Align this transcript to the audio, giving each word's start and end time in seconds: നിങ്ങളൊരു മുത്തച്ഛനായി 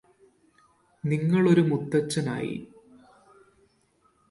നിങ്ങളൊരു 1.03 1.61
മുത്തച്ഛനായി 1.61 2.55